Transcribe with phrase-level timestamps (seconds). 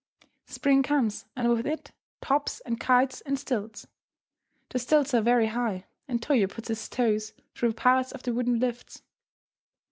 [0.47, 1.91] Spring comes, and with it,
[2.21, 3.85] tops, and kites, and stilts.
[4.69, 8.57] The stilts are very high, and Toyo puts his toes through parts of the wooden
[8.59, 9.03] lifts.